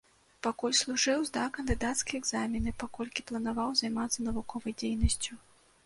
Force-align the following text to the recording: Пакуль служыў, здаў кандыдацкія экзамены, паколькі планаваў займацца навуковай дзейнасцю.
Пакуль 0.45 0.71
служыў, 0.79 1.19
здаў 1.29 1.47
кандыдацкія 1.59 2.17
экзамены, 2.21 2.75
паколькі 2.85 3.29
планаваў 3.31 3.69
займацца 3.83 4.19
навуковай 4.31 4.73
дзейнасцю. 4.85 5.33